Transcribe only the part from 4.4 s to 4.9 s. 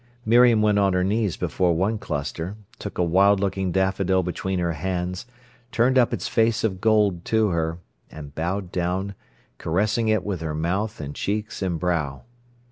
her